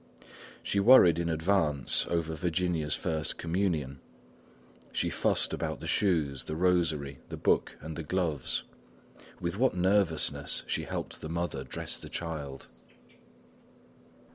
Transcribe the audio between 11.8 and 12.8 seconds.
the child!